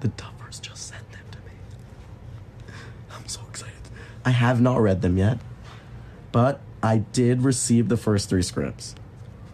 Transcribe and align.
The 0.00 0.08
Duffers 0.08 0.60
just 0.60 0.88
sent 0.88 1.10
them 1.12 1.22
to 1.30 1.38
me. 1.38 1.54
I'm 3.12 3.26
so 3.26 3.40
excited. 3.48 3.74
I 4.24 4.30
have 4.30 4.60
not 4.60 4.80
read 4.80 5.02
them 5.02 5.16
yet, 5.16 5.38
but 6.32 6.60
I 6.82 6.98
did 6.98 7.42
receive 7.42 7.88
the 7.88 7.96
first 7.96 8.28
three 8.28 8.42
scripts. 8.42 8.94